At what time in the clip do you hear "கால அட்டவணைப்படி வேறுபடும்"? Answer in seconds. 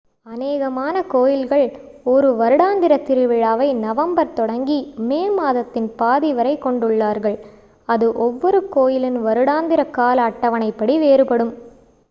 9.91-11.53